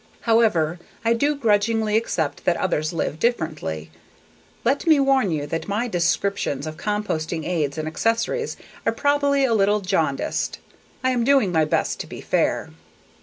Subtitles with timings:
[0.21, 3.91] However, I do grudgingly accept that others live differently.
[4.65, 9.53] Let me warn you that my descriptions of composting aids and accessories are probably a
[9.53, 10.57] little jaundiced.
[11.03, 12.71] I am doing my best to be fair.